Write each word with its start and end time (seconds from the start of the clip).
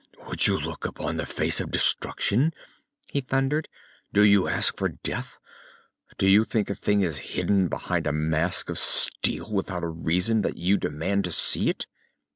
"Would 0.27 0.47
you 0.47 0.59
look 0.59 0.83
upon 0.83 1.17
the 1.17 1.27
face 1.27 1.59
of 1.61 1.69
destruction?" 1.69 2.55
he 3.11 3.21
thundered. 3.21 3.69
"Do 4.11 4.23
you 4.23 4.47
ask 4.47 4.75
for 4.75 4.89
death? 4.89 5.39
Do 6.17 6.25
you 6.25 6.43
think 6.43 6.71
a 6.71 6.73
thing 6.75 7.01
is 7.01 7.19
hidden 7.37 7.67
behind 7.67 8.07
a 8.07 8.11
mask 8.11 8.71
of 8.71 8.79
steel 8.79 9.53
without 9.53 9.83
a 9.83 9.87
reason, 9.87 10.41
that 10.41 10.57
you 10.57 10.77
demand 10.77 11.25
to 11.25 11.31
see 11.31 11.69
it?" 11.69 11.85